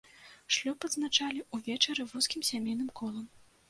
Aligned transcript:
Шлюб 0.55 0.87
адзначалі 0.89 1.45
ўвечары 1.59 2.09
вузкім 2.17 2.51
сямейным 2.53 2.95
колам. 3.03 3.35